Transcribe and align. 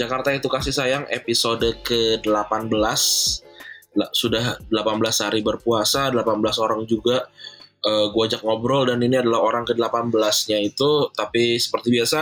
Jakarta 0.00 0.32
itu 0.32 0.48
kasih 0.48 0.72
sayang 0.72 1.04
episode 1.12 1.68
ke-18 1.84 2.72
La- 3.90 4.08
sudah 4.14 4.56
18 4.72 5.24
hari 5.26 5.44
berpuasa 5.44 6.08
18 6.08 6.40
orang 6.64 6.88
juga. 6.88 7.28
Eh 7.80 8.06
gue 8.08 8.22
ajak 8.24 8.40
ngobrol 8.46 8.88
dan 8.88 9.04
ini 9.04 9.20
adalah 9.20 9.44
orang 9.44 9.68
ke-18 9.68 10.36
nya 10.48 10.58
itu. 10.64 11.12
Tapi 11.12 11.60
seperti 11.60 11.92
biasa 11.92 12.20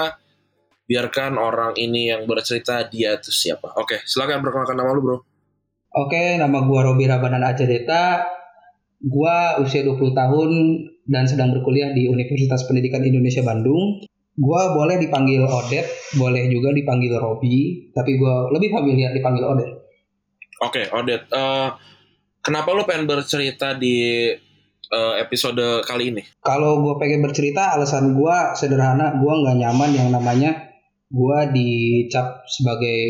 biarkan 0.90 1.38
orang 1.38 1.76
ini 1.78 2.10
yang 2.10 2.26
bercerita 2.26 2.82
dia 2.88 3.14
itu 3.14 3.30
siapa. 3.30 3.78
Oke 3.78 4.02
silakan 4.08 4.42
perkenalkan 4.42 4.74
nama 4.74 4.90
lu 4.90 5.02
bro. 5.04 5.18
Oke, 5.88 6.36
nama 6.36 6.68
gua 6.68 6.92
Robi 6.92 7.08
Rabanan 7.08 7.40
Acedeta. 7.48 8.28
Gua 9.00 9.56
usia 9.64 9.80
20 9.80 10.12
tahun 10.12 10.50
dan 11.08 11.24
sedang 11.24 11.56
berkuliah 11.56 11.96
di 11.96 12.12
Universitas 12.12 12.68
Pendidikan 12.68 13.00
Indonesia 13.00 13.40
Bandung. 13.40 14.04
Gua 14.38 14.70
boleh 14.70 15.02
dipanggil 15.02 15.42
Odet, 15.42 16.14
boleh 16.14 16.46
juga 16.46 16.70
dipanggil 16.70 17.10
Robi, 17.18 17.90
tapi 17.90 18.14
gua 18.14 18.46
lebih 18.54 18.70
familiar 18.70 19.10
dipanggil 19.10 19.42
Odet. 19.42 19.70
oke 20.62 20.82
Odet 20.94 21.26
Eh, 21.26 21.68
kenapa 22.42 22.70
lu 22.70 22.86
pengen 22.86 23.10
bercerita 23.10 23.74
di 23.74 24.30
eh, 24.88 25.14
episode 25.18 25.82
kali 25.82 26.14
ini 26.14 26.22
Kalau 26.38 26.78
gua 26.86 26.94
pengen 27.02 27.20
bercerita, 27.26 27.74
alasan 27.74 28.14
gua 28.14 28.54
sederhana, 28.54 29.18
gua 29.18 29.42
nggak 29.42 29.58
nyaman 29.58 29.90
yang 29.90 30.08
namanya 30.14 30.54
gua 31.10 31.50
dicap 31.50 32.46
sebagai 32.46 33.02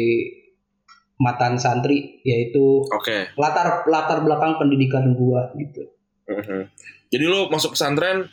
matan 1.18 1.58
santri, 1.58 2.22
yaitu 2.24 2.80
oke 2.88 3.36
latar 3.36 3.84
latar 3.90 4.22
belakang 4.22 4.56
pendidikan 4.56 5.12
gua 5.12 5.50
gitu. 5.60 5.82
Mhm. 6.28 6.68
jadi 7.08 7.24
lu 7.24 7.48
masuk 7.48 7.72
pesantren 7.72 8.28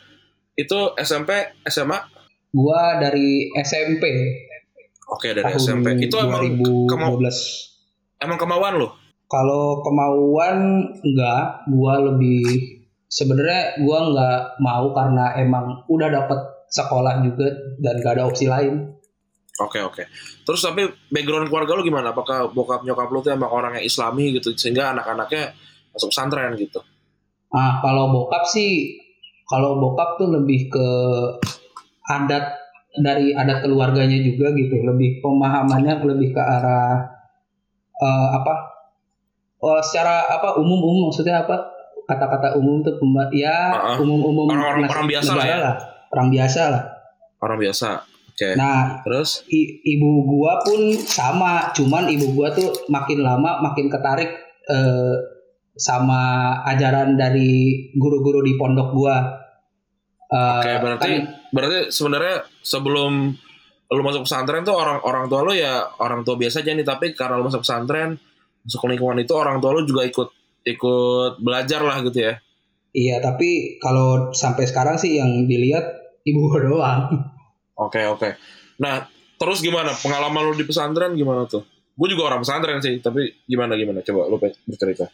itu 0.56 0.78
SMP 1.00 1.32
SMA 1.64 2.15
Gua 2.56 2.96
dari 2.96 3.52
SMP 3.60 4.04
Oke 5.06 5.30
dari 5.36 5.44
tahun 5.46 5.60
SMP. 5.60 5.86
Itu 6.02 6.16
emang 6.18 6.42
2012. 6.42 6.90
kemau 6.90 7.14
emang 8.18 8.38
kemauan 8.40 8.74
lo? 8.80 8.88
Kalau 9.26 9.82
kemauan 9.82 10.58
enggak, 11.02 11.66
gua 11.70 11.94
lebih 12.10 12.42
sebenarnya 13.06 13.78
gua 13.86 13.98
nggak 14.10 14.40
mau 14.62 14.90
karena 14.90 15.36
emang 15.38 15.86
udah 15.86 16.08
dapet 16.10 16.40
sekolah 16.66 17.22
juga 17.22 17.46
dan 17.78 18.02
gak 18.02 18.18
ada 18.18 18.26
opsi 18.26 18.50
lain. 18.50 18.90
Oke 19.62 19.80
oke. 19.80 20.04
Terus 20.44 20.60
tapi 20.60 20.84
background 21.08 21.48
keluarga 21.48 21.78
lo 21.78 21.82
gimana? 21.86 22.12
Apakah 22.12 22.50
bokap 22.52 22.82
nyokap 22.82 23.08
lo 23.08 23.22
tuh 23.22 23.32
emang 23.32 23.48
orang 23.48 23.72
yang 23.80 23.86
Islami 23.86 24.34
gitu 24.36 24.52
sehingga 24.52 24.92
anak-anaknya 24.92 25.56
masuk 25.94 26.12
pesantren 26.12 26.52
gitu? 26.58 26.82
Ah, 27.54 27.80
kalau 27.80 28.12
bokap 28.12 28.44
sih 28.44 29.00
kalau 29.46 29.78
bokap 29.78 30.18
tuh 30.20 30.28
lebih 30.28 30.68
ke 30.68 30.88
adat 32.06 32.44
dari 32.96 33.36
adat 33.36 33.60
keluarganya 33.60 34.16
juga 34.18 34.50
gitu, 34.56 34.80
lebih 34.80 35.20
pemahamannya 35.20 36.00
lebih 36.06 36.32
ke 36.32 36.40
arah 36.40 37.04
eh, 37.96 38.28
apa? 38.32 38.54
Oh, 39.56 39.80
secara 39.80 40.24
apa 40.28 40.56
umum-umum 40.60 41.08
maksudnya 41.08 41.42
apa? 41.42 41.56
Kata-kata 42.06 42.54
umum 42.54 42.84
tuh 42.86 42.94
pemba- 43.02 43.32
ya 43.34 43.72
ah. 43.74 43.96
umum-umum 43.98 44.46
Orang-orang- 44.46 44.86
nas- 44.86 44.94
orang 44.94 45.08
biasa 45.10 45.30
lah 45.34 45.44
ya? 45.44 45.58
Orang 46.12 46.28
biasa 46.30 46.60
lah. 46.70 46.82
Orang 47.42 47.58
biasa. 47.58 47.88
Oke. 48.30 48.48
Nah, 48.54 49.00
Terus? 49.02 49.42
i- 49.48 49.80
ibu 49.82 50.28
gua 50.28 50.60
pun 50.60 50.92
sama, 50.94 51.72
cuman 51.72 52.04
ibu 52.06 52.36
gua 52.36 52.52
tuh 52.52 52.68
makin 52.86 53.24
lama 53.24 53.64
makin 53.64 53.88
ketarik 53.88 54.28
eh, 54.68 55.14
sama 55.74 56.20
ajaran 56.64 57.16
dari 57.16 57.90
guru-guru 57.96 58.40
di 58.40 58.54
pondok 58.56 58.92
gua. 58.92 59.16
Eh, 60.26 60.58
Oke 60.58 60.70
berarti 60.82 61.10
kan- 61.22 61.26
berarti 61.54 61.78
sebenarnya 61.94 62.36
sebelum 62.58 63.30
lu 63.86 64.02
masuk 64.02 64.26
pesantren 64.26 64.66
tuh 64.66 64.74
orang 64.74 64.98
orang 65.06 65.30
tua 65.30 65.46
lo 65.46 65.54
ya 65.54 65.86
orang 66.02 66.26
tua 66.26 66.34
biasa 66.34 66.66
aja 66.66 66.74
nih 66.74 66.82
tapi 66.82 67.14
karena 67.14 67.38
lu 67.38 67.46
masuk 67.46 67.62
pesantren 67.62 68.18
masuk 68.66 68.82
ke 68.82 68.86
lingkungan 68.90 69.22
itu 69.22 69.30
orang 69.38 69.62
tua 69.62 69.78
lu 69.78 69.86
juga 69.86 70.02
ikut 70.02 70.28
ikut 70.66 71.32
belajar 71.38 71.86
lah 71.86 72.02
gitu 72.02 72.26
ya. 72.26 72.34
iya, 72.90 73.22
tapi 73.22 73.78
kalau 73.78 74.34
sampai 74.34 74.66
sekarang 74.66 74.98
sih 74.98 75.14
yang 75.20 75.46
dilihat 75.46 75.84
ibu 76.26 76.50
gua 76.50 76.58
doang. 76.58 77.00
Oke 77.78 78.02
oke. 78.08 78.34
Nah 78.82 79.06
terus 79.38 79.62
gimana 79.62 79.94
pengalaman 79.94 80.50
lu 80.50 80.58
di 80.58 80.66
pesantren 80.66 81.14
gimana 81.14 81.46
tuh? 81.46 81.62
Gue 81.96 82.12
juga 82.12 82.28
orang 82.28 82.44
pesantren 82.44 82.82
sih, 82.82 83.00
tapi 83.00 83.46
gimana 83.48 83.72
gimana? 83.72 84.02
Coba 84.04 84.28
lu 84.28 84.36
bercerita. 84.42 85.06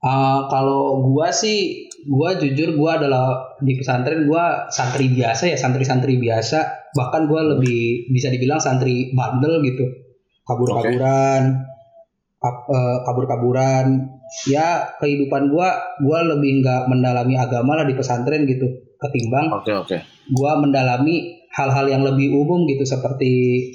Eh, 0.00 0.40
kalau 0.48 1.04
gua 1.12 1.28
sih, 1.28 1.84
gua 2.08 2.32
jujur 2.40 2.72
gua 2.80 2.96
adalah 2.96 3.52
di 3.60 3.76
pesantren 3.76 4.24
gua 4.24 4.64
santri 4.72 5.12
biasa 5.12 5.52
ya, 5.52 5.56
santri-santri 5.60 6.16
biasa. 6.16 6.88
Bahkan 6.96 7.28
gua 7.28 7.44
lebih 7.44 8.08
bisa 8.08 8.32
dibilang 8.32 8.56
santri 8.56 9.12
bandel 9.12 9.60
gitu. 9.60 9.84
Kabur-kaburan, 10.48 11.52
kap- 12.40 12.66
eh, 12.72 12.98
kabur-kaburan. 13.04 14.16
Ya 14.48 14.88
kehidupan 14.96 15.52
gua, 15.52 15.76
gua 16.00 16.24
lebih 16.24 16.64
nggak 16.64 16.88
mendalami 16.88 17.36
agama 17.36 17.76
lah 17.76 17.84
di 17.84 17.92
pesantren 17.92 18.46
gitu, 18.48 18.94
ketimbang 18.96 19.50
Oke 19.52 19.74
oke. 19.74 19.96
gua 20.32 20.54
mendalami 20.62 21.34
hal-hal 21.50 21.90
yang 21.90 22.06
lebih 22.06 22.30
umum 22.30 22.62
gitu 22.70 22.86
seperti 22.86 23.68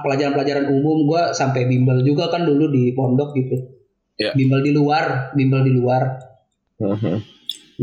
pelajaran-pelajaran 0.00 0.64
umum 0.72 1.04
gua 1.04 1.36
sampai 1.36 1.68
bimbel 1.68 2.00
juga 2.02 2.32
kan 2.32 2.48
dulu 2.48 2.72
di 2.72 2.96
pondok 2.96 3.36
gitu. 3.36 3.75
Iya. 4.16 4.32
Bimbel 4.32 4.60
di 4.64 4.72
luar, 4.72 5.32
bimbel 5.36 5.62
di 5.64 5.72
luar. 5.76 6.02
Mhm. 6.80 7.16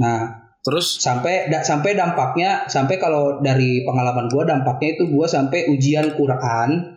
Nah, 0.01 0.43
Terus 0.63 1.03
sampai 1.03 1.51
da- 1.51 1.59
sampai 1.59 1.91
dampaknya 1.91 2.71
sampai 2.71 2.95
kalau 2.95 3.43
dari 3.43 3.83
pengalaman 3.83 4.31
gua 4.31 4.47
dampaknya 4.47 4.95
itu 4.95 5.11
gua 5.11 5.27
sampai 5.27 5.67
ujian 5.67 6.15
Quran. 6.15 6.95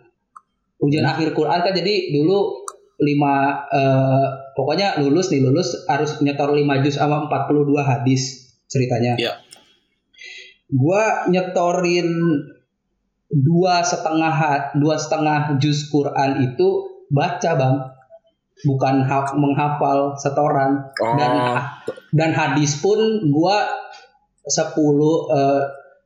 Ujian 0.79 1.03
Hmm. 1.03 1.11
akhir 1.11 1.35
Quran 1.35 1.59
kan 1.67 1.75
jadi 1.75 2.15
dulu 2.15 2.63
lima 3.03 3.67
eh, 3.67 4.27
pokoknya 4.55 5.03
lulus 5.03 5.27
nih 5.35 5.43
lulus 5.43 5.83
harus 5.83 6.15
nyetor 6.23 6.55
5 6.55 6.79
juz 6.79 6.95
sama 6.95 7.27
42 7.27 7.83
hadis 7.83 8.55
ceritanya. 8.71 9.19
Iya. 9.19 9.35
Gua 10.71 11.27
nyetorin 11.27 12.07
dua 13.27 13.83
setengah 13.83 14.71
dua 14.79 14.95
setengah 14.95 15.59
juz 15.59 15.91
Quran 15.91 16.55
itu 16.55 16.67
baca 17.11 17.51
bang, 17.59 17.75
bukan 18.65 19.05
ha- 19.05 19.35
menghafal 19.37 20.17
setoran. 20.17 20.87
Oh. 20.97 21.13
Dan 21.19 21.33
dan 22.15 22.31
hadis 22.33 22.81
pun 22.81 22.97
gua 23.29 23.67
10 24.47 24.73
eh, 24.73 25.63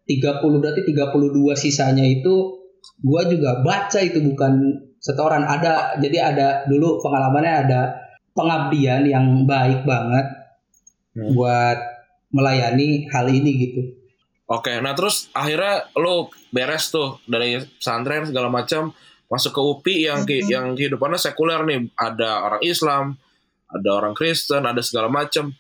30 0.10 0.62
berarti 0.62 0.82
32 0.84 1.54
sisanya 1.56 2.04
itu 2.04 2.58
gua 3.06 3.24
juga 3.30 3.62
baca 3.62 4.00
itu 4.02 4.20
bukan 4.26 4.76
setoran. 4.98 5.46
Ada 5.46 6.02
jadi 6.02 6.34
ada 6.34 6.48
dulu 6.68 7.00
pengalamannya 7.00 7.54
ada 7.70 7.82
pengabdian 8.34 9.06
yang 9.06 9.46
baik 9.46 9.84
banget 9.86 10.42
Hmm. 11.12 11.36
buat 11.36 11.76
melayani 12.32 13.04
hal 13.12 13.28
ini 13.28 13.52
gitu. 13.60 13.82
Oke, 14.48 14.80
nah 14.80 14.96
terus 14.96 15.28
akhirnya 15.36 15.92
lo 16.00 16.32
beres 16.52 16.88
tuh 16.88 17.20
dari 17.28 17.60
pesantren 17.60 18.28
segala 18.28 18.48
macam 18.48 18.96
masuk 19.32 19.56
ke 19.56 19.62
UPI 19.64 19.96
yang 20.12 20.22
ki- 20.28 20.46
yang 20.52 20.66
kehidupannya 20.76 21.16
sekuler 21.16 21.64
nih, 21.64 21.88
ada 21.96 22.44
orang 22.52 22.62
Islam, 22.68 23.16
ada 23.72 23.90
orang 23.96 24.12
Kristen, 24.12 24.68
ada 24.68 24.84
segala 24.84 25.08
macam. 25.08 25.56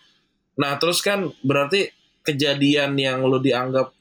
Nah 0.59 0.75
terus 0.75 0.99
kan 0.99 1.31
berarti 1.39 1.87
kejadian 2.27 2.99
yang 2.99 3.23
lo 3.23 3.39
dianggap 3.39 3.95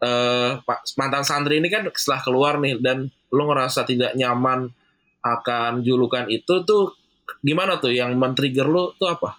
eh 0.00 0.52
pa- 0.64 0.84
mantan 0.96 1.24
santri 1.24 1.60
ini 1.60 1.68
kan 1.68 1.84
setelah 1.92 2.20
keluar 2.24 2.54
nih 2.60 2.80
dan 2.80 3.08
lo 3.32 3.42
ngerasa 3.48 3.84
tidak 3.84 4.16
nyaman 4.16 4.68
akan 5.20 5.84
julukan 5.84 6.24
itu 6.32 6.64
tuh 6.64 6.96
gimana 7.44 7.76
tuh 7.76 7.92
yang 7.92 8.16
men-trigger 8.16 8.64
lo 8.64 8.96
tuh 8.96 9.12
apa? 9.12 9.36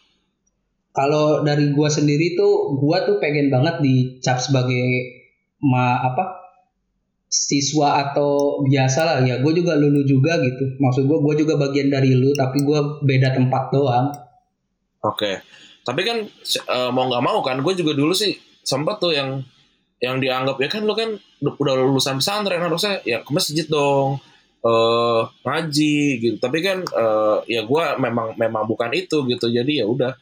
kalau 0.91 1.41
dari 1.41 1.71
gua 1.71 1.87
sendiri 1.87 2.35
tuh 2.35 2.77
gua 2.77 3.07
tuh 3.07 3.17
pengen 3.17 3.47
banget 3.47 3.79
dicap 3.79 4.37
sebagai 4.37 4.85
ma 5.63 5.97
apa 6.03 6.40
siswa 7.31 8.11
atau 8.11 8.59
biasa 8.67 8.99
lah. 9.07 9.17
Ya 9.23 9.39
gue 9.39 9.53
juga 9.55 9.79
lulu 9.79 10.03
juga 10.03 10.35
gitu. 10.43 10.75
Maksud 10.83 11.07
gue 11.07 11.17
gue 11.23 11.35
juga 11.47 11.55
bagian 11.55 11.87
dari 11.87 12.11
lu 12.11 12.35
tapi 12.35 12.59
gue 12.61 12.79
beda 13.07 13.31
tempat 13.31 13.71
doang. 13.71 14.11
Oke. 15.01 15.41
tapi 15.81 16.05
kan 16.05 16.21
uh, 16.69 16.93
mau 16.93 17.09
nggak 17.09 17.25
mau 17.25 17.41
kan 17.41 17.57
gue 17.57 17.73
juga 17.73 17.97
dulu 17.97 18.13
sih 18.13 18.37
sempet 18.61 19.01
tuh 19.01 19.17
yang 19.17 19.41
yang 19.97 20.21
dianggap 20.21 20.61
ya 20.61 20.69
kan 20.69 20.85
lu 20.85 20.93
kan 20.93 21.17
udah 21.41 21.73
lulusan 21.73 22.21
pesantren 22.21 22.61
harusnya 22.61 23.01
ya 23.01 23.25
ke 23.25 23.31
masjid 23.33 23.65
dong 23.65 24.21
uh, 24.61 25.21
ngaji 25.41 26.21
gitu. 26.21 26.37
Tapi 26.37 26.61
kan 26.61 26.85
uh, 26.85 27.41
ya 27.49 27.65
gue 27.65 27.83
memang 27.97 28.37
memang 28.37 28.63
bukan 28.69 28.93
itu 28.93 29.25
gitu. 29.25 29.49
Jadi 29.49 29.81
ya 29.81 29.89
udah 29.89 30.13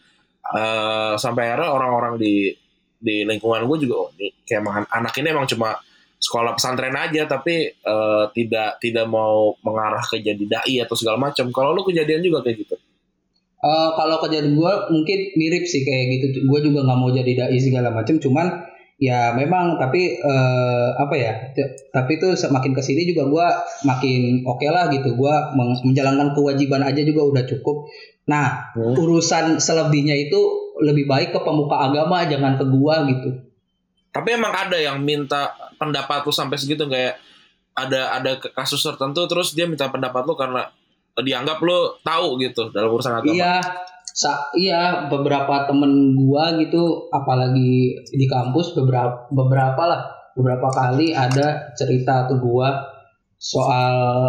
uh, 0.55 1.13
sampai 1.19 1.51
akhirnya 1.51 1.75
orang-orang 1.75 2.15
di 2.15 2.55
di 2.99 3.23
lingkungan 3.23 3.63
gue 3.63 3.77
juga 3.87 3.95
oh, 4.07 4.09
kayak 4.43 4.59
emang 4.59 4.83
anak 4.91 5.13
ini 5.19 5.27
emang 5.31 5.47
cuma 5.47 5.75
sekolah 6.19 6.51
pesantren 6.59 6.93
aja 6.99 7.23
tapi 7.25 7.71
uh, 7.87 8.27
tidak 8.35 8.77
tidak 8.83 9.07
mau 9.07 9.55
mengarah 9.63 10.03
ke 10.03 10.19
jadi 10.19 10.43
dai 10.45 10.75
atau 10.83 10.95
segala 10.99 11.31
macam. 11.31 11.47
Kalau 11.49 11.71
lu 11.71 11.81
kejadian 11.87 12.19
juga 12.19 12.43
kayak 12.43 12.67
gitu? 12.67 12.75
Uh, 13.59 13.91
kalau 13.95 14.19
kejadian 14.23 14.55
gue 14.55 14.73
mungkin 14.91 15.19
mirip 15.39 15.63
sih 15.63 15.87
kayak 15.87 16.05
gitu. 16.19 16.43
Gue 16.47 16.59
juga 16.59 16.83
nggak 16.83 16.99
mau 16.99 17.09
jadi 17.11 17.31
dai 17.47 17.57
segala 17.63 17.95
macam. 17.95 18.19
Cuman 18.19 18.47
ya 18.99 19.31
memang 19.31 19.79
tapi 19.79 20.19
uh, 20.19 20.99
apa 20.99 21.15
ya? 21.15 21.33
Tapi 21.95 22.11
itu 22.19 22.35
semakin 22.35 22.75
ke 22.75 22.83
sini 22.83 23.07
juga 23.07 23.23
gue 23.31 23.47
makin 23.87 24.43
oke 24.43 24.59
okay 24.59 24.69
lah 24.69 24.91
gitu. 24.91 25.15
Gue 25.15 25.35
menjalankan 25.55 26.35
kewajiban 26.35 26.83
aja 26.83 26.99
juga 26.99 27.31
udah 27.31 27.43
cukup. 27.47 27.87
Nah 28.27 28.75
hmm. 28.75 28.93
urusan 28.93 29.57
selebihnya 29.57 30.13
itu 30.13 30.39
lebih 30.79 31.07
baik 31.07 31.35
ke 31.35 31.39
pemuka 31.41 31.75
agama 31.89 32.23
jangan 32.27 32.55
ke 32.55 32.65
gua 32.69 33.03
gitu. 33.07 33.29
Tapi 34.09 34.29
emang 34.37 34.53
ada 34.53 34.77
yang 34.77 35.01
minta 35.01 35.53
pendapat 35.79 36.27
lu 36.27 36.33
sampai 36.35 36.59
segitu 36.59 36.85
kayak 36.85 37.15
ada 37.73 38.19
ada 38.19 38.35
kasus 38.51 38.83
tertentu 38.83 39.23
terus 39.25 39.55
dia 39.55 39.63
minta 39.65 39.87
pendapat 39.87 40.27
lu 40.27 40.35
karena 40.35 40.67
dianggap 41.15 41.63
lu 41.63 41.95
tahu 42.03 42.39
gitu 42.43 42.69
dalam 42.75 42.91
urusan 42.91 43.15
agama. 43.15 43.35
Iya. 43.35 43.55
Sa 44.09 44.51
iya 44.57 45.07
beberapa 45.07 45.63
temen 45.69 46.17
gua 46.17 46.51
gitu 46.59 47.07
apalagi 47.13 47.95
di 48.09 48.25
kampus 48.27 48.75
beberapa 48.75 49.29
beberapa 49.31 49.79
lah 49.85 50.01
beberapa 50.35 50.67
kali 50.67 51.15
ada 51.15 51.71
cerita 51.77 52.27
ke 52.27 52.35
gua 52.41 52.83
soal 53.39 54.27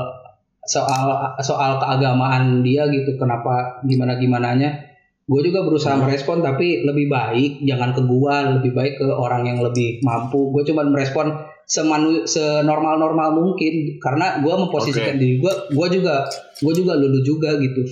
soal 0.68 1.34
soal 1.42 1.80
keagamaan 1.80 2.60
dia 2.62 2.86
gitu 2.92 3.18
kenapa 3.18 3.82
gimana 3.82 4.20
gimananya 4.20 4.89
gue 5.30 5.40
juga 5.46 5.62
berusaha 5.62 5.94
hmm. 5.94 6.02
merespon 6.02 6.42
tapi 6.42 6.82
lebih 6.82 7.06
baik 7.06 7.62
jangan 7.62 7.94
ke 7.94 8.02
gue 8.02 8.34
lebih 8.58 8.72
baik 8.74 8.94
ke 8.98 9.06
orang 9.06 9.46
yang 9.46 9.62
lebih 9.62 10.02
mampu 10.02 10.50
gue 10.50 10.66
cuma 10.66 10.82
merespon 10.82 11.30
semanu 11.70 12.26
senormal 12.26 12.98
normal 12.98 13.38
mungkin 13.38 14.02
karena 14.02 14.42
gue 14.42 14.50
memposisikan 14.50 15.14
okay. 15.14 15.22
diri 15.22 15.34
gue 15.38 15.52
gue 15.70 15.86
juga 16.02 16.26
gue 16.58 16.72
juga 16.74 16.98
lulu 16.98 17.22
juga 17.22 17.54
gitu 17.62 17.86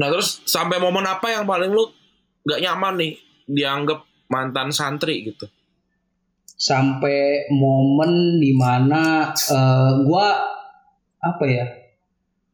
nah 0.00 0.08
terus 0.08 0.40
sampai 0.48 0.80
momen 0.80 1.04
apa 1.04 1.28
yang 1.28 1.44
paling 1.44 1.68
lu 1.68 1.84
gak 2.48 2.64
nyaman 2.64 2.96
nih 2.96 3.12
dianggap 3.44 4.00
mantan 4.32 4.72
santri 4.72 5.28
gitu 5.28 5.44
sampai 6.56 7.52
momen 7.52 8.40
di 8.40 8.56
mana 8.56 9.28
uh, 9.28 9.52
eh, 9.52 9.92
gue 10.08 10.26
apa 11.20 11.44
ya 11.44 11.81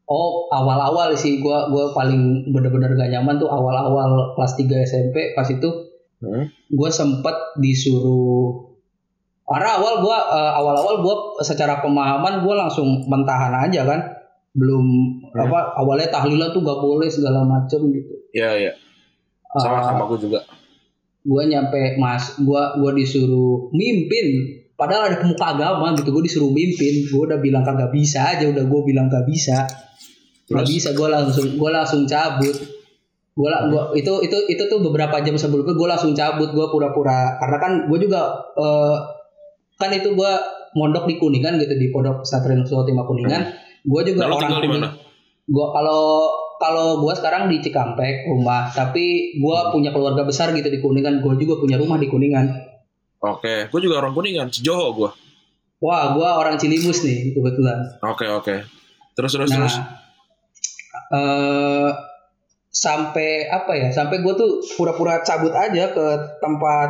Oh 0.09 0.49
awal-awal 0.49 1.13
sih 1.21 1.37
gue 1.45 1.59
gua 1.69 1.93
paling 1.93 2.49
bener-bener 2.49 2.97
gak 2.97 3.13
nyaman 3.13 3.37
tuh 3.37 3.53
awal-awal 3.53 4.33
kelas 4.33 4.57
3 4.57 4.89
SMP 4.89 5.37
pas 5.37 5.45
itu 5.45 5.69
hmm? 6.25 6.49
gue 6.73 6.91
sempet 6.91 7.37
disuruh 7.61 8.73
karena 9.49 9.81
awal 9.81 10.05
gue 10.05 10.19
uh, 10.33 10.53
awal-awal 10.61 11.05
gue 11.05 11.17
secara 11.45 11.85
pemahaman 11.85 12.41
gue 12.41 12.55
langsung 12.57 13.05
mentahan 13.05 13.53
aja 13.69 13.85
kan 13.85 14.01
belum 14.57 14.85
hmm. 15.29 15.45
apa 15.45 15.77
awalnya 15.77 16.09
tahlilan 16.09 16.57
tuh 16.57 16.65
gak 16.65 16.81
boleh 16.81 17.09
segala 17.13 17.45
macem 17.45 17.93
gitu. 17.93 18.13
Iya 18.33 18.51
iya. 18.57 18.73
Sama 19.61 19.81
uh, 19.81 19.85
sama 19.85 20.03
gue 20.09 20.19
juga. 20.25 20.41
Gue 21.25 21.43
nyampe 21.49 22.01
mas 22.01 22.37
gue 22.41 22.63
gua 22.81 22.93
disuruh 22.97 23.69
mimpin 23.77 24.57
padahal 24.79 25.11
ada 25.11 25.17
pemuka 25.21 25.59
agama 25.59 25.93
gitu 25.99 26.15
gue 26.15 26.25
disuruh 26.25 26.53
mimpin 26.55 27.05
gue 27.09 27.23
udah 27.27 27.43
bilang 27.43 27.67
kagak 27.67 27.91
bisa 27.91 28.37
aja 28.37 28.47
udah 28.47 28.63
gue 28.63 28.81
bilang 28.87 29.11
gak 29.11 29.27
bisa 29.27 29.67
Gak 30.49 30.65
bisa 30.65 30.97
gue 30.97 31.09
langsung 31.09 31.47
gue 31.57 31.71
langsung 31.71 32.03
cabut. 32.09 32.57
Gue 33.39 33.49
lah 33.49 33.71
gua 33.71 33.95
itu 33.95 34.11
itu 34.25 34.39
itu 34.51 34.63
tuh 34.67 34.83
beberapa 34.83 35.23
jam 35.23 35.39
sebelumnya 35.39 35.77
gue 35.77 35.89
langsung 35.89 36.13
cabut 36.17 36.51
gue 36.51 36.67
pura-pura. 36.73 37.37
Karena 37.39 37.57
kan 37.61 37.73
gue 37.87 37.99
juga 38.01 38.49
uh, 38.57 38.97
kan 39.79 39.93
itu 39.95 40.17
gue 40.17 40.33
mondok 40.75 41.07
di 41.07 41.21
kuningan 41.21 41.61
gitu 41.61 41.75
di 41.77 41.93
pondok 41.93 42.25
pesantren 42.25 42.65
Suwatima 42.65 43.05
kuningan. 43.05 43.55
Gue 43.85 44.03
juga 44.09 44.27
Lalu 44.27 44.35
orang 44.35 44.51
kuningan. 44.59 44.93
gue 45.49 45.67
kalau 45.73 46.05
kalau 46.59 46.89
gue 47.05 47.13
sekarang 47.15 47.47
di 47.53 47.61
Cikampek 47.63 48.27
rumah. 48.27 48.73
Tapi 48.73 49.39
gue 49.39 49.59
hmm. 49.61 49.71
punya 49.71 49.91
keluarga 49.93 50.25
besar 50.25 50.51
gitu 50.57 50.67
di 50.73 50.81
kuningan. 50.81 51.21
Gue 51.21 51.37
juga 51.37 51.61
punya 51.61 51.77
rumah 51.79 52.01
di 52.01 52.09
kuningan. 52.09 52.47
Oke 53.23 53.69
gue 53.69 53.81
juga 53.83 54.01
orang 54.01 54.17
kuningan 54.17 54.49
Sejoho 54.51 54.89
gue 54.95 55.11
wah 55.83 56.15
gue 56.15 56.29
orang 56.29 56.59
Cilimus 56.59 57.07
nih 57.07 57.35
kebetulan. 57.35 57.79
Oke 58.03 58.27
oke. 58.27 58.55
Terus 59.15 59.31
terus 59.35 59.51
nah, 59.51 59.57
terus 59.63 59.75
uh, 61.13 61.91
sampai 62.69 63.49
apa 63.49 63.73
ya? 63.75 63.89
Sampai 63.91 64.21
gue 64.21 64.35
tuh 64.37 64.63
pura-pura 64.77 65.21
cabut 65.25 65.53
aja 65.53 65.91
ke 65.93 66.07
tempat 66.39 66.89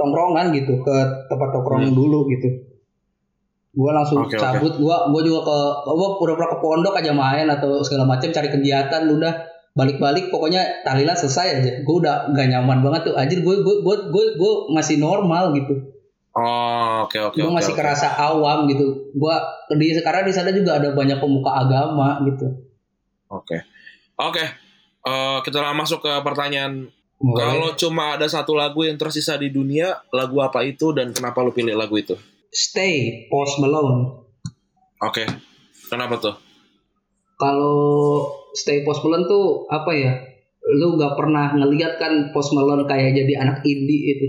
tongkrongan 0.00 0.56
gitu 0.56 0.80
ke 0.80 0.96
tempat 1.28 1.48
tongkrongan 1.52 1.92
hmm. 1.92 1.98
dulu 1.98 2.18
gitu. 2.32 2.48
Gue 3.70 3.90
langsung 3.94 4.26
okay, 4.26 4.40
cabut. 4.40 4.72
Okay. 4.74 4.82
gue 4.82 4.96
gue 5.14 5.22
juga 5.28 5.40
ke 5.46 5.58
gue 5.92 6.08
pura-pura 6.18 6.48
ke 6.50 6.58
pondok 6.58 6.94
aja 6.98 7.12
main 7.12 7.46
atau 7.46 7.84
segala 7.84 8.08
macam 8.08 8.32
cari 8.32 8.48
kegiatan 8.48 9.06
udah 9.06 9.32
balik-balik 9.70 10.34
pokoknya 10.34 10.82
tahlilan 10.82 11.14
selesai 11.14 11.46
aja. 11.62 11.72
Gue 11.86 12.02
udah 12.02 12.32
gak 12.34 12.48
nyaman 12.50 12.82
banget 12.82 13.12
tuh. 13.12 13.14
Anjir 13.14 13.44
gue 13.44 13.54
gue 13.62 13.76
gue 13.84 13.96
gue 14.10 14.24
gue 14.34 14.52
masih 14.74 14.98
normal 14.98 15.54
gitu. 15.54 15.94
Oh 16.30 17.10
oke 17.10 17.10
okay, 17.10 17.20
oke 17.26 17.34
okay, 17.34 17.42
gue 17.42 17.52
masih 17.52 17.74
okay. 17.74 17.82
kerasa 17.82 18.08
awam 18.14 18.66
gitu. 18.70 19.14
Gue 19.14 19.34
di 19.78 19.94
sekarang 19.94 20.26
di 20.26 20.34
sana 20.34 20.50
juga 20.50 20.78
ada 20.80 20.94
banyak 20.94 21.18
pemuka 21.18 21.50
agama 21.66 22.22
gitu 22.26 22.69
Oke. 23.30 23.56
Okay. 23.56 23.60
Oke. 24.18 24.34
Okay. 24.36 24.48
Uh, 25.00 25.38
eh, 25.38 25.38
kita 25.46 25.64
masuk 25.72 26.04
ke 26.04 26.12
pertanyaan. 26.20 26.90
Kalau 27.20 27.76
cuma 27.76 28.16
ada 28.16 28.24
satu 28.24 28.56
lagu 28.56 28.80
yang 28.80 28.96
tersisa 28.96 29.36
di 29.36 29.52
dunia, 29.52 29.92
lagu 30.08 30.40
apa 30.40 30.64
itu 30.64 30.96
dan 30.96 31.12
kenapa 31.12 31.44
lu 31.44 31.52
pilih 31.52 31.76
lagu 31.76 32.00
itu? 32.00 32.16
Stay, 32.48 33.28
Post 33.28 33.60
Malone. 33.60 34.24
Oke. 35.04 35.24
Okay. 35.24 35.26
Kenapa 35.92 36.16
tuh? 36.16 36.34
Kalau 37.36 38.24
Stay 38.56 38.82
Post 38.88 39.04
Malone 39.04 39.28
tuh 39.28 39.68
apa 39.68 39.92
ya? 39.92 40.12
Lu 40.80 40.96
gak 40.96 41.16
pernah 41.20 41.52
ngeliat 41.52 42.00
kan 42.00 42.32
Post 42.32 42.56
Malone 42.56 42.88
kayak 42.88 43.12
jadi 43.12 43.44
anak 43.44 43.60
indie 43.68 44.16
itu. 44.16 44.28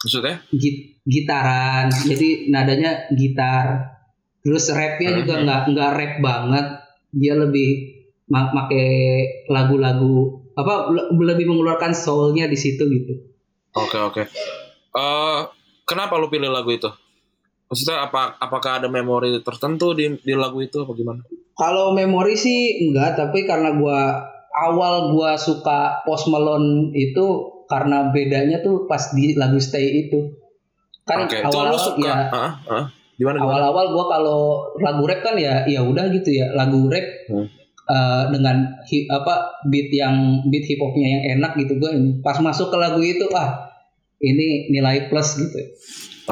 Maksudnya? 0.00 0.42
Git 0.50 1.00
gitaran, 1.04 1.86
jadi 2.10 2.48
nadanya 2.48 3.06
gitar. 3.14 3.94
Terus 4.40 4.72
rapnya 4.72 5.20
juga 5.20 5.44
nggak 5.44 5.62
nggak 5.76 5.90
rap 5.92 6.14
banget, 6.24 6.66
dia 7.10 7.34
lebih 7.34 8.00
make 8.30 8.86
lagu-lagu 9.50 10.38
apa 10.54 10.94
lebih 11.10 11.50
mengeluarkan 11.50 11.94
soulnya 11.94 12.46
di 12.46 12.58
situ 12.58 12.86
gitu. 12.86 13.14
Oke 13.74 13.96
okay, 13.96 14.00
oke. 14.00 14.12
Okay. 14.12 14.24
Uh, 14.94 14.98
eh, 14.98 15.40
kenapa 15.86 16.18
lu 16.18 16.30
pilih 16.30 16.50
lagu 16.50 16.70
itu? 16.70 16.90
Maksudnya 17.70 18.10
apa 18.10 18.34
apakah 18.42 18.82
ada 18.82 18.88
memori 18.90 19.38
tertentu 19.46 19.94
di 19.94 20.10
di 20.18 20.34
lagu 20.34 20.58
itu 20.58 20.82
apa 20.82 20.92
gimana? 20.94 21.22
Kalau 21.54 21.94
memori 21.94 22.34
sih 22.34 22.82
enggak, 22.82 23.14
tapi 23.14 23.46
karena 23.46 23.78
gua 23.78 24.26
awal 24.50 25.14
gua 25.14 25.38
suka 25.38 26.02
Post 26.02 26.30
Malone 26.34 26.90
itu 26.98 27.26
karena 27.70 28.10
bedanya 28.10 28.58
tuh 28.62 28.90
pas 28.90 29.14
di 29.14 29.38
lagu 29.38 29.62
Stay 29.62 30.06
itu. 30.06 30.34
Kan 31.06 31.30
okay. 31.30 31.46
awal-awal 31.46 31.78
suka, 31.78 32.02
ya. 32.02 32.16
Uh, 32.30 32.50
uh. 32.66 32.84
Gimana, 33.20 33.44
Awal-awal 33.44 33.92
gue 33.92 34.04
kalau 34.08 34.40
lagu 34.80 35.04
rap 35.04 35.20
kan 35.20 35.36
ya 35.36 35.68
ya 35.68 35.84
udah 35.84 36.08
gitu 36.08 36.32
ya 36.32 36.56
lagu 36.56 36.88
rap 36.88 37.04
hmm. 37.28 37.46
uh, 37.84 38.24
dengan 38.32 38.80
hip, 38.88 39.12
apa 39.12 39.60
beat 39.68 39.92
yang 39.92 40.40
beat 40.48 40.64
hip 40.64 40.80
hopnya 40.80 41.20
yang 41.20 41.36
enak 41.36 41.52
gitu 41.60 41.76
gue 41.76 41.90
ini 41.92 42.24
pas 42.24 42.40
masuk 42.40 42.72
ke 42.72 42.80
lagu 42.80 42.96
itu 43.04 43.28
ah 43.36 43.68
ini 44.24 44.72
nilai 44.72 45.12
plus 45.12 45.36
gitu. 45.36 45.60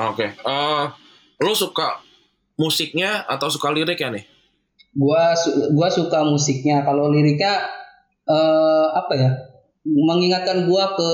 Oke, 0.01 0.17
okay. 0.17 0.29
uh, 0.49 0.49
eh, 0.49 1.45
lo 1.45 1.53
suka 1.53 2.01
musiknya 2.57 3.29
atau 3.29 3.53
suka 3.53 3.69
liriknya 3.69 4.17
nih? 4.17 4.25
Gua 4.97 5.37
gua 5.77 5.89
suka 5.93 6.25
musiknya. 6.25 6.89
Kalau 6.89 7.13
liriknya 7.13 7.69
uh, 8.29 8.97
apa 8.97 9.13
ya? 9.13 9.31
Mengingatkan 9.85 10.65
gua 10.65 10.97
ke 10.97 11.11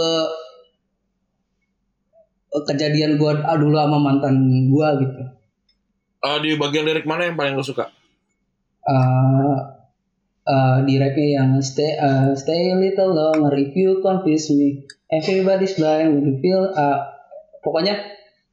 kejadian 2.71 3.19
gua 3.19 3.43
ah, 3.43 3.59
dulu 3.59 3.75
sama 3.75 3.99
mantan 3.99 4.39
gua 4.71 4.95
gitu 5.03 5.35
uh, 6.25 6.39
di 6.41 6.57
bagian 6.57 6.89
lirik 6.89 7.05
mana 7.05 7.29
yang 7.29 7.37
paling 7.37 7.55
lo 7.55 7.63
suka? 7.63 7.93
Uh, 8.85 9.57
uh, 10.49 10.79
di 10.89 10.97
rapnya 10.97 11.45
yang 11.45 11.51
stay 11.61 11.97
uh, 12.01 12.33
stay 12.33 12.73
a 12.73 12.77
little 12.77 13.13
longer 13.13 13.53
if 13.57 13.73
you 13.77 14.01
confuse 14.05 14.53
me 14.53 14.85
everybody's 15.09 15.77
blind 15.77 16.13
when 16.13 16.25
you 16.25 16.37
feel 16.45 16.69
uh, 16.73 17.01
pokoknya 17.65 17.97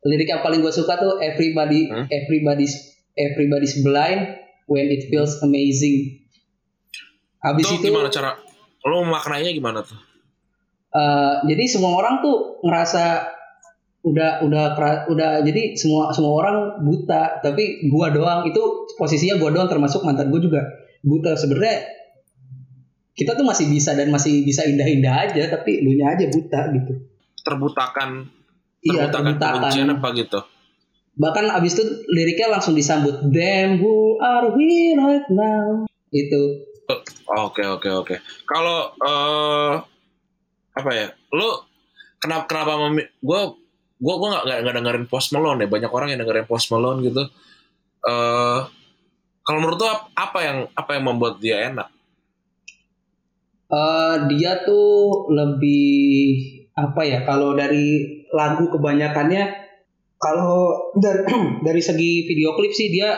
lirik 0.08 0.32
yang 0.32 0.40
paling 0.40 0.64
gue 0.64 0.72
suka 0.72 0.96
tuh 0.96 1.20
everybody 1.20 1.92
hmm? 1.92 2.08
everybody's 2.08 2.96
everybody's 3.20 3.76
blind 3.84 4.40
when 4.72 4.88
it 4.88 5.12
feels 5.12 5.44
amazing 5.44 6.22
Abis 7.42 7.66
itu, 7.74 7.82
itu 7.82 7.90
gimana 7.90 8.14
cara 8.14 8.38
lo 8.86 9.02
maknanya 9.02 9.50
gimana 9.50 9.82
tuh? 9.82 9.98
Eh, 10.92 11.36
jadi 11.50 11.64
semua 11.66 11.98
orang 11.98 12.22
tuh 12.22 12.62
ngerasa 12.62 13.26
udah 14.02 14.42
udah 14.42 14.64
udah 15.14 15.30
jadi 15.46 15.78
semua 15.78 16.10
semua 16.10 16.34
orang 16.42 16.82
buta 16.82 17.38
tapi 17.46 17.86
gua 17.86 18.10
doang 18.10 18.50
itu 18.50 18.90
posisinya 18.98 19.38
gua 19.38 19.54
doang 19.54 19.70
termasuk 19.70 20.02
mantan 20.02 20.34
gua 20.34 20.42
juga 20.42 20.62
buta. 21.06 21.38
Sebenarnya 21.38 21.86
kita 23.14 23.38
tuh 23.38 23.46
masih 23.46 23.70
bisa 23.70 23.94
dan 23.94 24.10
masih 24.10 24.42
bisa 24.42 24.66
indah-indah 24.66 25.30
aja 25.30 25.44
tapi 25.54 25.86
lu 25.86 25.94
nya 25.94 26.18
aja 26.18 26.26
buta 26.34 26.74
gitu. 26.74 26.94
Terbutakan 27.46 28.26
iya 28.82 29.06
terbutakan 29.14 29.38
terbutakan. 29.62 29.98
apa 30.02 30.08
gitu? 30.18 30.40
Bahkan 31.22 31.46
abis 31.62 31.78
itu 31.78 31.84
liriknya 32.10 32.58
langsung 32.58 32.74
disambut 32.74 33.22
damn 33.30 33.78
who 33.78 34.18
are 34.18 34.50
we 34.58 34.98
right 34.98 35.28
now. 35.30 35.86
Itu. 36.10 36.66
Oke 37.30 37.62
oke 37.62 37.90
oke. 37.94 38.16
Kalau 38.50 38.98
eh 38.98 39.74
apa 40.74 40.92
ya? 40.98 41.14
Lu 41.30 41.62
kenapa 42.18 42.50
kenapa 42.50 42.90
memi- 42.90 43.12
gua 44.04 44.16
gua 44.20 44.28
nggak 44.34 44.58
nggak 44.66 44.76
dengerin 44.82 45.06
Post 45.12 45.28
Malone 45.34 45.60
ya. 45.64 45.68
Banyak 45.70 45.92
orang 45.98 46.08
yang 46.12 46.20
dengerin 46.24 46.48
Post 46.50 46.68
Malone 46.74 47.00
gitu. 47.08 47.24
Eh 48.12 48.60
kalau 49.46 49.60
menurut 49.62 49.82
ap- 49.86 50.10
apa 50.16 50.40
yang 50.48 50.58
apa 50.78 50.90
yang 50.98 51.04
membuat 51.10 51.36
dia 51.44 51.58
enak? 51.72 51.88
Eh, 53.72 54.16
dia 54.30 54.52
tuh 54.68 55.32
lebih 55.32 55.88
apa 56.76 57.02
ya 57.08 57.20
kalau 57.24 57.56
dari 57.56 58.04
lagu 58.36 58.68
kebanyakannya 58.68 59.44
kalau 60.20 60.92
dari 61.00 61.24
dari 61.68 61.82
segi 61.84 62.28
video 62.28 62.52
klip 62.60 62.74
sih 62.76 62.92
dia 62.92 63.16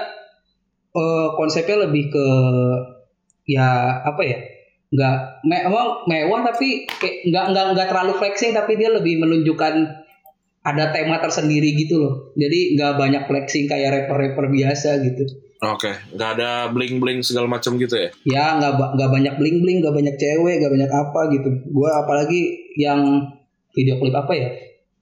eh, 0.94 1.28
konsepnya 1.38 1.90
lebih 1.90 2.04
ke 2.13 2.25
ya 3.48 4.00
apa 4.04 4.22
ya 4.24 4.38
nggak 4.94 5.16
me- 5.50 5.63
emang 5.68 6.06
mewah 6.06 6.42
tapi 6.54 6.86
nggak 7.28 7.46
nggak 7.52 7.66
nggak 7.75 7.88
terlalu 7.90 8.13
flexing 8.22 8.54
tapi 8.54 8.78
dia 8.78 8.94
lebih 8.94 9.18
menunjukkan 9.20 9.74
ada 10.63 10.96
tema 10.96 11.20
tersendiri 11.20 11.75
gitu 11.75 12.00
loh 12.00 12.13
jadi 12.34 12.75
nggak 12.79 12.93
banyak 12.96 13.24
flexing 13.27 13.67
kayak 13.67 13.91
rapper-rapper 13.91 14.48
biasa 14.50 15.00
gitu 15.03 15.25
Oke, 15.63 15.96
nggak 16.12 16.29
ada 16.36 16.67
bling 16.75 17.00
bling 17.00 17.24
segala 17.24 17.48
macam 17.48 17.79
gitu 17.79 17.96
ya? 17.96 18.12
ya 18.27 18.46
nggak 18.60 19.00
nggak 19.00 19.10
banyak 19.15 19.34
bling 19.39 19.63
bling 19.63 19.79
nggak 19.79 19.96
banyak 19.96 20.15
cewek 20.20 20.60
nggak 20.60 20.74
banyak 20.75 20.91
apa 20.91 21.22
gitu 21.32 21.50
gue 21.72 21.89
apalagi 22.03 22.41
yang 22.75 23.00
video 23.72 23.96
klip 23.96 24.12
apa 24.12 24.32
ya 24.36 24.48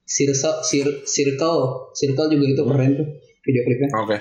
circle 0.06 0.62
Cir- 0.62 1.02
circle 1.02 1.90
circle 1.98 2.30
juga 2.30 2.44
itu 2.46 2.62
keren 2.62 2.90
tuh 2.94 3.08
video 3.42 3.62
klipnya 3.66 3.90
Oke. 3.98 4.16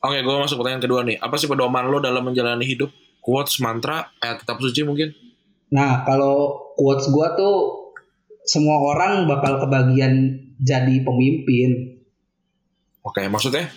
Oke, 0.00 0.22
gue 0.22 0.34
masuk 0.38 0.60
pertanyaan 0.62 0.84
kedua 0.84 1.00
nih. 1.02 1.16
Apa 1.18 1.34
sih 1.34 1.48
pedoman 1.50 1.88
lo 1.88 1.98
dalam 1.98 2.22
menjalani 2.22 2.62
hidup? 2.62 2.92
Quotes, 3.18 3.58
mantra, 3.58 4.06
ayat 4.22 4.38
kitab 4.38 4.60
suci 4.62 4.86
mungkin? 4.86 5.10
nah 5.66 6.06
kalau 6.06 6.54
quotes 6.78 7.10
gue 7.10 7.28
tuh 7.34 7.54
semua 8.46 8.78
orang 8.78 9.26
bakal 9.26 9.58
kebagian 9.66 10.45
jadi 10.58 10.94
pemimpin 11.00 11.96
Oke, 13.02 13.22
maksudnya? 13.26 13.70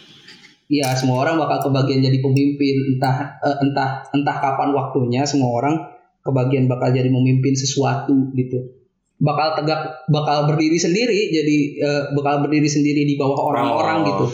Iya, 0.65 0.97
semua 0.97 1.21
orang 1.21 1.37
bakal 1.37 1.69
kebagian 1.69 2.01
jadi 2.01 2.17
pemimpin. 2.17 2.75
Entah 2.89 3.37
eh, 3.39 3.57
entah 3.61 4.09
entah 4.09 4.37
kapan 4.37 4.73
waktunya 4.73 5.21
semua 5.21 5.53
orang 5.53 5.85
kebagian 6.19 6.65
bakal 6.65 6.89
jadi 6.89 7.05
memimpin 7.07 7.53
sesuatu 7.53 8.33
gitu. 8.33 8.73
Bakal 9.17 9.53
tegak, 9.53 9.81
bakal 10.07 10.49
berdiri 10.49 10.77
sendiri. 10.77 11.29
Jadi 11.29 11.57
eh, 11.77 12.03
bakal 12.11 12.41
berdiri 12.41 12.65
sendiri 12.65 13.05
di 13.05 13.15
bawah 13.15 13.53
orang-orang 13.53 13.97
Oh. 14.01 14.05
gitu. 14.07 14.25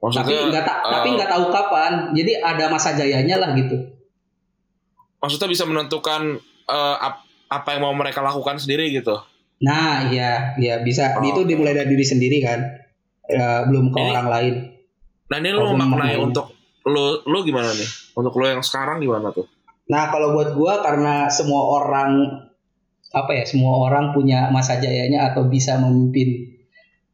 Tapi 0.00 0.06
Maksudnya? 0.22 0.38
nggak 0.48 0.64
ta- 0.64 0.80
eh, 0.80 0.90
tapi 0.92 1.08
nggak 1.12 1.30
tahu 1.30 1.44
kapan. 1.50 1.92
Jadi 2.14 2.32
ada 2.36 2.64
masa 2.66 2.94
jayanya 2.94 3.36
lah 3.36 3.50
gitu. 3.54 3.76
maksudnya 5.18 5.50
bisa 5.50 5.68
menentukan 5.68 6.40
ap- 6.96 7.26
apa 7.44 7.68
yang 7.74 7.82
mau 7.82 7.92
mereka 7.92 8.22
lakukan 8.22 8.56
sendiri 8.56 8.88
gitu. 8.88 9.18
Nah, 9.60 10.08
iya, 10.08 10.56
iya 10.56 10.80
bisa. 10.80 11.20
Oh. 11.20 11.24
Itu 11.24 11.44
dimulai 11.44 11.76
dari 11.76 11.92
diri 11.92 12.04
sendiri 12.04 12.38
kan. 12.40 12.60
Ya, 13.30 13.68
belum 13.68 13.92
ke 13.92 13.98
Ini- 14.00 14.10
orang 14.10 14.28
lain. 14.28 14.54
Nah 15.30 15.36
ini 15.38 15.48
lo 15.54 15.62
Oh, 15.70 15.78
maknai 15.78 16.18
untuk 16.18 16.50
lo 16.82 17.22
lo 17.22 17.38
gimana 17.46 17.70
nih? 17.70 17.86
Untuk 18.18 18.34
lo 18.34 18.50
yang 18.50 18.64
sekarang 18.66 18.98
gimana 18.98 19.30
tuh? 19.30 19.46
Nah, 19.86 20.10
kalau 20.10 20.34
buat 20.34 20.58
gua 20.58 20.82
karena 20.82 21.30
semua 21.30 21.62
orang 21.62 22.26
apa 23.14 23.30
ya, 23.34 23.44
semua 23.46 23.86
orang 23.86 24.10
punya 24.10 24.50
masa 24.50 24.82
jayanya 24.82 25.30
atau 25.30 25.46
bisa 25.46 25.78
memimpin 25.78 26.58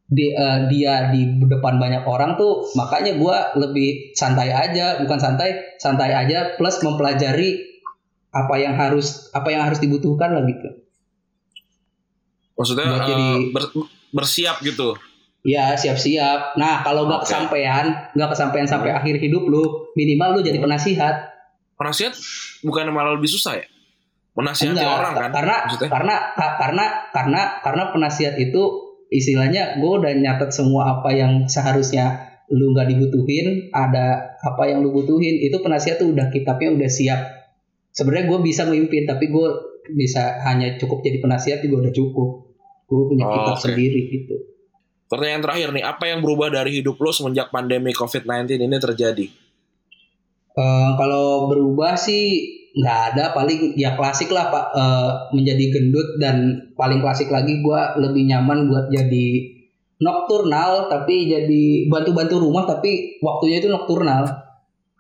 di, 0.07 0.33
eh, 0.33 0.61
dia 0.71 1.11
di 1.13 1.41
depan 1.45 1.77
banyak 1.77 2.05
orang 2.09 2.39
tuh, 2.41 2.65
makanya 2.79 3.17
gua 3.21 3.53
lebih 3.59 4.15
santai 4.17 4.49
aja, 4.55 4.97
bukan 5.03 5.19
santai, 5.21 5.77
santai 5.77 6.15
aja 6.15 6.57
plus 6.57 6.81
mempelajari 6.81 7.61
apa 8.33 8.55
yang 8.61 8.77
harus 8.77 9.29
apa 9.33 9.49
yang 9.53 9.65
harus 9.65 9.81
dibutuhkan 9.81 10.33
lah 10.37 10.45
gitu. 10.49 10.86
Maksudnya 12.57 12.87
Buat 12.89 13.01
eh, 13.01 13.09
jadi- 13.09 13.45
ber- 13.53 13.73
bersiap 14.13 14.57
gitu. 14.61 14.97
Ya 15.47 15.79
siap-siap. 15.79 16.59
Nah 16.59 16.83
kalau 16.83 17.07
nggak 17.07 17.23
Oke. 17.23 17.27
kesampaian, 17.31 17.85
nggak 18.13 18.31
kesampaian 18.35 18.67
sampai 18.67 18.91
akhir 18.91 19.23
hidup 19.23 19.47
lu, 19.47 19.63
minimal 19.95 20.35
lu 20.35 20.41
jadi 20.43 20.59
penasihat. 20.59 21.31
Penasihat 21.77 22.17
bukan 22.65 22.91
malah 22.91 23.15
lebih 23.15 23.31
susah 23.31 23.61
ya? 23.61 23.67
Menasihati 24.35 24.77
Enggak, 24.77 24.91
orang 24.91 25.13
kan? 25.17 25.31
karena 25.33 25.57
maksudnya? 25.65 25.89
karena 25.89 26.15
ka- 26.37 26.57
karena 26.61 26.85
karena 27.09 27.41
karena 27.65 27.83
penasihat 27.89 28.35
itu 28.37 28.63
istilahnya 29.09 29.81
gue 29.81 29.93
udah 29.97 30.13
nyatet 30.13 30.51
semua 30.53 30.99
apa 30.99 31.09
yang 31.15 31.47
seharusnya 31.47 32.21
lu 32.53 32.75
nggak 32.75 32.91
dibutuhin 32.91 33.71
ada 33.73 34.37
apa 34.39 34.63
yang 34.69 34.85
lu 34.85 34.93
butuhin 34.93 35.41
itu 35.41 35.57
penasihat 35.59 35.97
tuh 35.97 36.13
udah 36.13 36.29
kitabnya 36.29 36.75
udah 36.75 36.91
siap 36.91 37.21
sebenarnya 37.91 38.29
gue 38.29 38.39
bisa 38.45 38.69
memimpin 38.69 39.03
tapi 39.03 39.31
gue 39.31 39.49
bisa 39.95 40.43
hanya 40.45 40.75
cukup 40.77 41.01
jadi 41.01 41.19
penasihat 41.19 41.59
juga 41.63 41.87
udah 41.89 41.93
cukup 41.95 42.29
gue 42.87 43.03
punya 43.05 43.25
Oh, 43.25 43.33
kitab 43.35 43.55
oke. 43.55 43.65
sendiri 43.67 44.01
gitu 44.09 44.37
Pertanyaan 45.07 45.39
terakhir 45.39 45.69
nih, 45.71 45.87
apa 45.87 46.11
yang 46.11 46.19
berubah 46.19 46.51
dari 46.51 46.83
hidup 46.83 46.99
lo 46.99 47.15
semenjak 47.15 47.55
pandemi 47.55 47.95
COVID-19 47.95 48.59
ini 48.59 48.75
terjadi? 48.77 49.27
Eh, 50.51 50.91
kalau 50.99 51.47
berubah 51.47 51.95
sih 51.95 52.43
nggak 52.75 53.01
ada 53.15 53.25
paling 53.31 53.73
ya 53.75 53.95
klasik 53.95 54.29
lah 54.29 54.49
pak 54.49 54.65
Eh, 54.73 55.11
menjadi 55.33 55.65
gendut 55.71 56.19
dan 56.19 56.37
paling 56.75 56.99
klasik 56.99 57.31
lagi 57.31 57.63
gua 57.63 57.95
lebih 57.97 58.27
nyaman 58.27 58.67
buat 58.67 58.91
jadi 58.91 59.27
nokturnal 59.97 60.91
tapi 60.91 61.25
jadi 61.25 61.87
bantu-bantu 61.89 62.37
rumah 62.37 62.67
tapi 62.67 63.17
waktunya 63.21 63.61
itu 63.61 63.71
nokturnal 63.71 64.27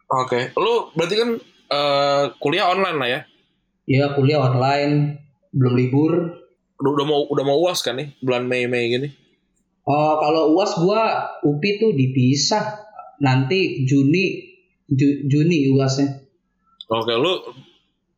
Oke, 0.07 0.55
lo 0.55 0.95
berarti 0.95 1.15
kan 1.19 1.31
eh, 1.69 2.25
kuliah 2.39 2.71
online 2.71 2.97
lah 2.97 3.09
ya? 3.11 3.21
ya 3.87 4.07
kuliah 4.15 4.39
online 4.41 5.19
belum 5.51 5.75
libur 5.75 6.13
Udah, 6.77 6.91
udah 6.93 7.05
mau 7.05 7.21
udah 7.27 7.45
mau 7.45 7.59
uas 7.63 7.81
kan 7.81 7.95
nih 7.95 8.13
bulan 8.21 8.45
Mei 8.45 8.67
Mei 8.67 8.89
gini? 8.89 9.09
Oh 9.83 10.19
kalau 10.19 10.53
uas 10.53 10.77
gua 10.77 11.03
UPI 11.41 11.71
tuh 11.79 11.91
dipisah 11.93 12.65
nanti 13.19 13.83
Juni 13.83 14.45
Ju- 14.87 15.25
Juni 15.25 15.71
uasnya 15.71 16.23
Oke, 16.87 17.11
lu 17.13 17.33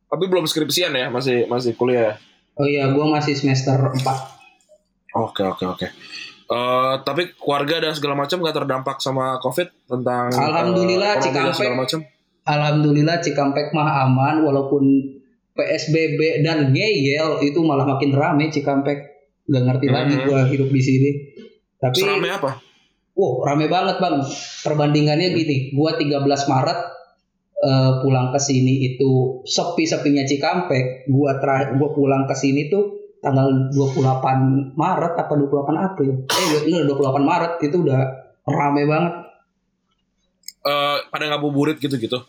tapi 0.05 0.25
belum 0.25 0.45
skripsian 0.45 0.91
ya, 0.91 1.09
masih 1.09 1.45
masih 1.45 1.73
kuliah. 1.73 2.13
ya? 2.13 2.13
oh 2.55 2.65
iya 2.65 2.83
gua 2.89 3.09
masih 3.09 3.33
semester 3.33 3.73
4 3.73 4.01
Oke 5.09 5.41
oke 5.41 5.65
oke. 5.65 5.87
Eh, 6.49 6.93
tapi 7.01 7.33
keluarga 7.35 7.77
dan 7.79 7.93
segala 7.93 8.13
macam 8.15 8.41
gak 8.41 8.53
terdampak 8.55 8.97
sama 8.97 9.37
COVID 9.37 9.87
tentang 9.87 10.29
eh, 10.29 10.37
Alhamdulillah, 10.39 11.17
dan 11.17 11.23
Cikampek. 11.23 11.53
segala 11.55 11.75
macam. 11.77 11.99
Alhamdulillah 12.43 13.17
Cikampek 13.21 13.67
mah 13.69 14.05
aman 14.05 14.41
walaupun 14.41 14.83
PSBB 15.59 16.39
dan 16.39 16.71
ngeyel 16.71 17.43
itu 17.43 17.59
malah 17.59 17.83
makin 17.83 18.15
rame 18.15 18.47
Cikampek. 18.47 18.99
Gak 19.43 19.63
ngerti 19.67 19.87
lagi 19.91 20.15
Mhm. 20.15 20.23
gua 20.23 20.39
hidup 20.47 20.69
di 20.69 20.79
sini. 20.79 21.11
Tapi 21.75 21.99
Serame 21.99 22.31
apa? 22.31 22.55
wow 23.13 23.43
rame 23.43 23.67
banget 23.67 23.99
bang. 23.99 24.23
Perbandingannya 24.63 25.35
gini, 25.35 25.75
gua 25.75 25.99
13 25.99 26.47
Maret 26.47 26.79
eh, 27.59 27.91
pulang 27.99 28.31
ke 28.31 28.39
sini 28.39 28.95
itu 28.95 29.43
sepi-sepinya 29.43 30.23
Cikampek. 30.23 31.11
Gua 31.11 31.35
terakhir 31.37 31.75
gua 31.75 31.91
pulang 31.91 32.23
ke 32.23 32.31
sini 32.31 32.71
tuh 32.71 32.95
tanggal 33.19 33.67
28 33.75 34.71
Maret 34.79 35.13
apa 35.19 35.33
28 35.35 35.75
April. 35.75 36.23
Eh 36.23 36.47
bener 36.63 36.87
28 36.87 37.19
Maret 37.19 37.53
itu 37.59 37.83
udah 37.83 37.99
rame 38.47 38.87
banget. 38.87 39.13
Eh, 40.59 40.97
pada 41.07 41.25
ngabuburit 41.27 41.79
gitu-gitu. 41.79 42.19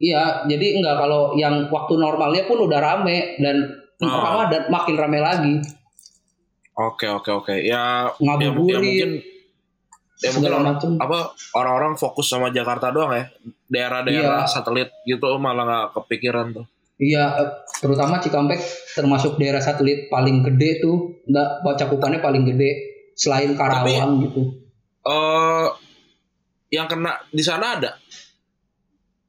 Iya, 0.00 0.48
jadi 0.48 0.80
enggak 0.80 0.96
kalau 0.96 1.36
yang 1.36 1.68
waktu 1.68 2.00
normalnya 2.00 2.48
pun 2.48 2.64
udah 2.64 2.80
rame 2.80 3.36
dan 3.38 3.56
Oh. 4.00 4.08
Ramadan 4.08 4.72
makin 4.72 4.96
rame 4.96 5.20
lagi. 5.20 5.60
Oke 6.72 7.04
oke 7.04 7.28
oke. 7.28 7.52
Ya, 7.60 8.08
ya, 8.16 8.32
ya 8.40 8.48
mungkin 8.48 9.20
ya 10.24 10.30
mungkin 10.32 10.52
orang, 10.56 10.76
apa 10.96 11.36
orang-orang 11.52 11.92
fokus 12.00 12.32
sama 12.32 12.48
Jakarta 12.48 12.88
doang 12.88 13.12
ya. 13.12 13.28
Daerah-daerah 13.68 14.48
Iya. 14.48 14.48
satelit 14.48 14.88
gitu 15.04 15.28
malah 15.36 15.68
nggak 15.68 15.86
kepikiran 16.00 16.56
tuh. 16.56 16.64
Iya, 16.96 17.44
eh, 17.44 17.48
terutama 17.80 18.24
Cikampek 18.24 18.60
termasuk 18.96 19.36
daerah 19.36 19.60
satelit 19.60 20.08
paling 20.08 20.40
gede 20.48 20.80
tuh, 20.80 21.20
enggak 21.28 21.60
cakupannya 21.76 22.24
paling 22.24 22.48
gede 22.48 22.70
selain 23.12 23.52
Karawang 23.52 24.24
gitu. 24.24 24.64
Eh, 25.04 25.68
yang 26.72 26.88
kena 26.88 27.20
di 27.28 27.44
sana 27.44 27.76
ada. 27.76 28.00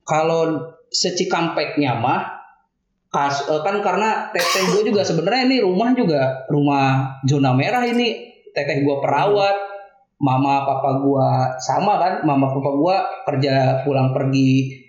Kalau 0.06 0.74
secikampeknya 0.92 1.96
mah 1.98 2.42
kas 3.12 3.44
eh, 3.48 3.62
kan 3.64 3.84
karena 3.84 4.32
teteh 4.32 4.72
gue 4.72 4.92
juga 4.92 5.04
sebenarnya 5.04 5.44
ini 5.52 5.58
rumah 5.60 5.92
juga 5.92 6.48
rumah 6.48 7.20
zona 7.28 7.52
merah 7.52 7.84
ini. 7.88 8.32
Teteh 8.52 8.84
gue 8.84 8.96
perawat 9.00 9.56
mama 10.22 10.68
papa 10.68 11.02
gue 11.02 11.30
sama 11.64 11.98
kan 11.98 12.14
mama 12.28 12.52
papa 12.52 12.72
gue 12.78 12.96
kerja 13.32 13.82
pulang 13.88 14.12
pergi 14.16 14.80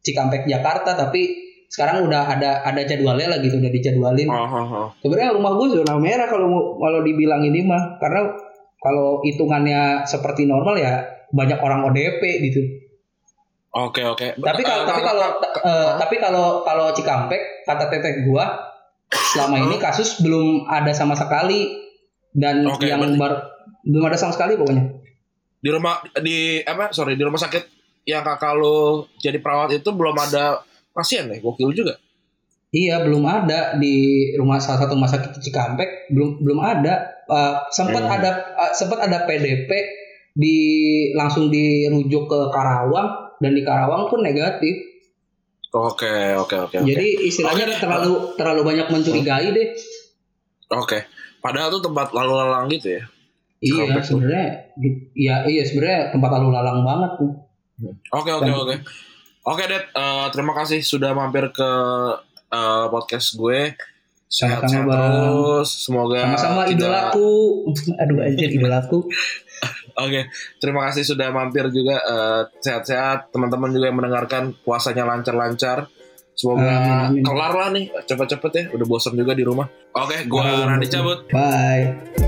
Cikampek 0.00 0.48
Jakarta. 0.48 0.96
Tapi 0.96 1.46
sekarang 1.66 2.06
udah 2.06 2.22
ada 2.38 2.62
ada 2.62 2.80
jadwalnya 2.86 3.36
lah 3.36 3.38
gitu 3.42 3.58
udah 3.58 3.72
dijadwalin. 3.72 4.28
Oh, 4.30 4.46
oh, 4.46 4.66
oh. 4.70 4.88
sebenarnya 5.02 5.34
rumah 5.34 5.52
gue 5.58 5.66
zona 5.80 5.94
merah 5.98 6.28
kalau 6.30 6.78
kalau 6.78 7.00
dibilang 7.04 7.44
ini 7.44 7.60
mah. 7.66 8.00
Karena 8.00 8.30
kalau 8.80 9.20
hitungannya 9.24 10.06
seperti 10.06 10.46
normal 10.46 10.78
ya 10.78 11.02
banyak 11.34 11.58
orang 11.58 11.90
ODP 11.90 12.22
gitu 12.46 12.85
Oke 13.78 14.00
oke. 14.00 14.26
tapi 14.38 14.62
kalau 14.62 14.82
Eh, 14.82 14.88
tapi 14.88 15.02
kalau 15.02 15.26
eh, 15.60 15.90
tapi 15.94 16.14
kalau 16.16 16.46
kalau 16.62 16.86
Cikampek 16.90 17.40
kata 17.62 17.84
teteh 17.86 18.24
gua 18.24 18.72
selama 19.12 19.60
ini 19.60 19.76
kasus 19.76 20.18
belum 20.18 20.64
ada 20.66 20.90
sama 20.90 21.12
sekali. 21.12 21.84
Dan 22.32 22.64
Oke, 22.64 22.84
yang 22.84 23.00
berarti- 23.00 23.16
bar- 23.16 23.44
belum 23.82 24.04
ada 24.04 24.16
sama 24.16 24.28
sekali 24.30 24.56
pokoknya. 24.56 24.84
Di 25.56 25.68
rumah 25.68 25.94
di 26.20 26.60
apa 26.60 26.88
sorry 26.90 27.16
di 27.16 27.24
rumah 27.24 27.36
sakit 27.38 27.64
yang 28.04 28.20
kakak 28.22 28.54
lo 28.54 29.08
jadi 29.16 29.40
perawat 29.40 29.72
itu 29.74 29.88
belum 29.90 30.12
ada 30.14 30.60
pasien 30.90 31.26
ya? 31.26 31.36
Gokil 31.38 31.72
juga. 31.72 31.96
Iya 32.70 33.00
belum 33.02 33.24
ada. 33.24 33.76
Di 33.76 33.94
rumah 34.36 34.56
salah 34.56 34.80
satu 34.80 34.94
rumah 34.94 35.08
sakit 35.08 35.36
Cikampek 35.38 36.12
belum 36.12 36.40
belum 36.40 36.60
ada. 36.60 36.94
Eh, 37.24 37.54
sempat 37.70 38.00
Hmm. 38.00 38.14
ada 38.14 38.30
eh, 38.54 38.72
sempat 38.72 39.00
ada 39.00 39.24
PDP 39.24 39.68
di 40.32 40.56
langsung 41.12 41.48
dirujuk 41.48 42.24
ke 42.24 42.40
Karawang 42.48 43.25
dan 43.42 43.52
di 43.52 43.62
Karawang 43.62 44.08
pun 44.08 44.20
negatif. 44.24 44.74
Oke 45.76 46.32
oke 46.38 46.56
oke 46.70 46.76
jadi 46.88 47.06
istilahnya 47.26 47.68
deh. 47.68 47.76
terlalu 47.76 48.12
terlalu 48.38 48.62
banyak 48.64 48.86
mencurigai 48.88 49.48
deh. 49.52 49.68
Oke. 50.72 51.06
Padahal 51.44 51.70
tuh 51.70 51.82
tempat 51.84 52.10
lalu 52.10 52.32
lalang 52.32 52.66
gitu 52.72 52.96
ya? 52.96 53.02
Iya 53.60 54.02
sebenarnya 54.02 54.46
iya 55.16 55.34
iya 55.48 55.62
sebenarnya 55.64 56.12
tempat 56.12 56.30
lalu 56.38 56.48
lalang 56.52 56.80
banget 56.82 57.10
tuh. 57.20 57.32
Oke 58.14 58.30
oke 58.32 58.50
oke. 58.50 58.74
Oke 59.46 59.62
Dad 59.70 59.84
Eh, 59.94 60.26
terima 60.34 60.52
kasih 60.58 60.82
sudah 60.82 61.14
mampir 61.14 61.52
ke 61.54 61.70
eh, 62.50 62.86
podcast 62.90 63.36
gue. 63.38 63.76
Sehat 64.26 64.66
sehat 64.66 64.90
terus. 64.90 65.86
Semoga 65.86 66.18
sama-sama 66.34 66.62
idolaku. 66.66 67.62
Aduh 68.02 68.26
anjir 68.26 68.50
idolaku 68.50 69.06
Oke, 69.96 70.28
terima 70.60 70.84
kasih 70.88 71.08
sudah 71.08 71.32
mampir 71.32 71.72
juga. 71.72 71.96
Eh, 72.04 72.42
sehat-sehat, 72.60 73.32
teman-teman 73.32 73.72
juga 73.72 73.88
yang 73.88 73.96
mendengarkan 73.96 74.52
puasanya 74.60 75.08
lancar-lancar. 75.08 75.88
Semoga 76.36 77.08
amin. 77.08 77.24
kelar 77.24 77.52
lah 77.56 77.68
nih, 77.72 77.88
cepet-cepet 78.04 78.52
ya. 78.52 78.64
Udah 78.76 78.84
bosan 78.84 79.16
juga 79.16 79.32
di 79.32 79.40
rumah. 79.40 79.64
Oke, 79.96 80.28
gua 80.28 80.44
Amin. 80.44 80.76
Randy 80.76 80.88
cabut. 80.92 81.24
bye 81.32 82.25